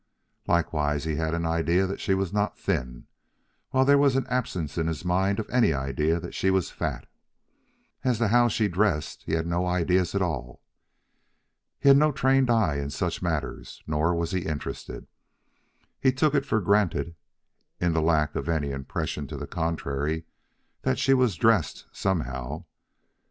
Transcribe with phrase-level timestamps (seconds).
[0.47, 3.05] Likewise he had an idea that she was not thin,
[3.69, 7.05] while there was an absence in his mind of any idea that she was fat.
[8.03, 10.59] As to how she dressed, he had no ideas at all.
[11.79, 15.05] He had no trained eye in such matters, nor was he interested.
[15.99, 17.13] He took it for granted,
[17.79, 20.25] in the lack of any impression to the contrary,
[20.81, 22.65] that she was dressed some how.